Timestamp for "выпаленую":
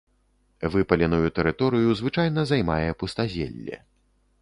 0.75-1.29